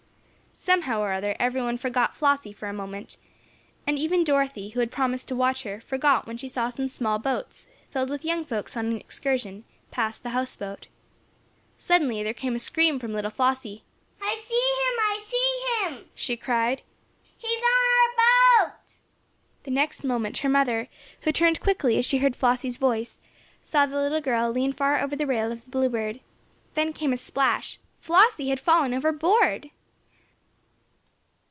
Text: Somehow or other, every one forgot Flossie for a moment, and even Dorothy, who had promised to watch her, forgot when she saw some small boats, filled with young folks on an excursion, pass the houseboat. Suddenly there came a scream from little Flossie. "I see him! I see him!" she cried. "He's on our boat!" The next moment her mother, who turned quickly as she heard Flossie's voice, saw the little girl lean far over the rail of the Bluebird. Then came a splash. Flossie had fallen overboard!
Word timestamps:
Somehow 0.55 1.01
or 1.01 1.11
other, 1.11 1.35
every 1.39 1.59
one 1.59 1.79
forgot 1.79 2.15
Flossie 2.15 2.53
for 2.53 2.67
a 2.69 2.73
moment, 2.73 3.17
and 3.87 3.97
even 3.97 4.23
Dorothy, 4.23 4.69
who 4.69 4.79
had 4.79 4.91
promised 4.91 5.27
to 5.29 5.35
watch 5.35 5.63
her, 5.63 5.81
forgot 5.81 6.27
when 6.27 6.37
she 6.37 6.47
saw 6.47 6.69
some 6.69 6.87
small 6.87 7.17
boats, 7.17 7.65
filled 7.89 8.11
with 8.11 8.23
young 8.23 8.45
folks 8.45 8.77
on 8.77 8.85
an 8.85 8.95
excursion, 8.97 9.63
pass 9.89 10.19
the 10.19 10.29
houseboat. 10.29 10.85
Suddenly 11.79 12.21
there 12.21 12.35
came 12.35 12.53
a 12.53 12.59
scream 12.59 12.99
from 12.99 13.11
little 13.11 13.31
Flossie. 13.31 13.81
"I 14.21 14.35
see 14.35 14.73
him! 14.83 14.99
I 15.01 15.15
see 15.25 15.95
him!" 15.95 16.05
she 16.13 16.37
cried. 16.37 16.83
"He's 17.35 17.59
on 17.59 17.65
our 17.65 18.67
boat!" 18.69 18.95
The 19.63 19.71
next 19.71 20.03
moment 20.03 20.37
her 20.37 20.49
mother, 20.49 20.89
who 21.21 21.31
turned 21.31 21.59
quickly 21.59 21.97
as 21.97 22.05
she 22.05 22.19
heard 22.19 22.35
Flossie's 22.35 22.77
voice, 22.77 23.19
saw 23.63 23.87
the 23.87 23.99
little 23.99 24.21
girl 24.21 24.51
lean 24.51 24.73
far 24.73 25.01
over 25.01 25.15
the 25.15 25.25
rail 25.27 25.51
of 25.51 25.63
the 25.63 25.69
Bluebird. 25.71 26.19
Then 26.75 26.93
came 26.93 27.13
a 27.13 27.17
splash. 27.17 27.79
Flossie 27.99 28.49
had 28.49 28.59
fallen 28.59 28.93
overboard! 28.93 29.71